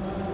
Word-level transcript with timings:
Amen. 0.00 0.27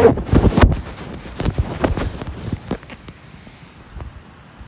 Woo! 0.00 0.39